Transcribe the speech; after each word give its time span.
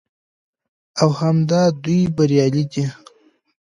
او 1.01 1.09
همدا 1.19 1.61
دوى 1.83 2.01
بريالي 2.15 2.63
دي 2.71 2.85